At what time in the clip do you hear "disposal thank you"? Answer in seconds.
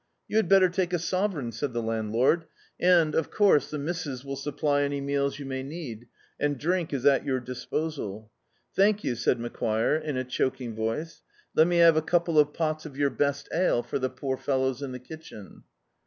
7.39-9.13